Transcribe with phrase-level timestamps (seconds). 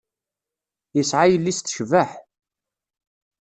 [0.95, 2.11] Yesεa yelli-s tecbeḥ.